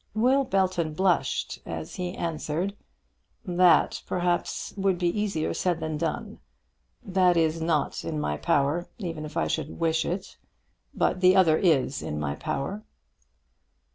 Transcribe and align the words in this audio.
Will 0.15 0.45
Belton 0.45 0.95
blushed 0.95 1.59
as 1.63 1.97
he 1.97 2.15
answered, 2.17 2.75
"That, 3.45 4.01
perhaps, 4.07 4.73
would 4.75 4.97
be 4.97 5.09
easier 5.21 5.53
said 5.53 5.79
than 5.79 5.95
done. 5.99 6.39
That 7.03 7.37
is 7.37 7.61
not 7.61 8.03
in 8.03 8.19
my 8.19 8.37
power, 8.37 8.87
even 8.97 9.25
if 9.25 9.37
I 9.37 9.45
should 9.45 9.79
wish 9.79 10.03
it. 10.03 10.37
But 10.95 11.21
the 11.21 11.35
other 11.35 11.55
is 11.59 12.01
in 12.01 12.19
my 12.19 12.33
power." 12.33 12.81